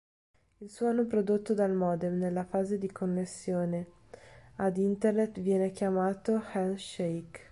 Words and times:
Il 0.57 0.71
suono 0.71 1.05
prodotto 1.05 1.53
dal 1.53 1.73
modem 1.75 2.17
nella 2.17 2.43
fase 2.43 2.79
di 2.79 2.91
connessione 2.91 3.85
ad 4.55 4.77
internet 4.77 5.39
viene 5.41 5.69
chiamato 5.69 6.41
"handshake". 6.53 7.49